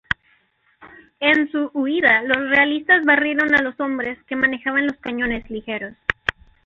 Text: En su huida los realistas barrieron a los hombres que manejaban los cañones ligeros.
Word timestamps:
En 1.19 1.51
su 1.51 1.67
huida 1.75 2.23
los 2.23 2.37
realistas 2.49 3.05
barrieron 3.05 3.53
a 3.53 3.61
los 3.61 3.79
hombres 3.79 4.17
que 4.23 4.35
manejaban 4.35 4.87
los 4.87 4.97
cañones 4.97 5.47
ligeros. 5.51 5.93